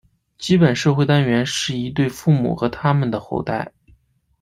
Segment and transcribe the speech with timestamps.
[0.39, 3.71] 基本社会单元是一对父母和它们的后代。